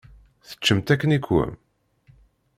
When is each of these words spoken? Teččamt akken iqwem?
Teččamt 0.47 0.87
akken 0.93 1.15
iqwem? 1.17 1.51